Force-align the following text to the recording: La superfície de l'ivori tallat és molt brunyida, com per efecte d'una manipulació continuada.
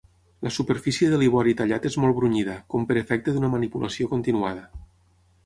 La 0.45 0.51
superfície 0.53 1.09
de 1.11 1.19
l'ivori 1.23 1.53
tallat 1.59 1.85
és 1.89 1.97
molt 2.05 2.17
brunyida, 2.21 2.57
com 2.75 2.89
per 2.93 2.99
efecte 3.03 3.37
d'una 3.37 3.53
manipulació 3.59 4.11
continuada. 4.17 4.67